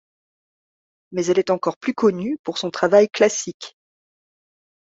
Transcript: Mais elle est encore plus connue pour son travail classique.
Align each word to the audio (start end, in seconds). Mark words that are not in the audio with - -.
Mais 1.11 1.27
elle 1.27 1.37
est 1.37 1.51
encore 1.51 1.77
plus 1.77 1.93
connue 1.93 2.39
pour 2.43 2.57
son 2.57 2.71
travail 2.71 3.07
classique. 3.07 3.77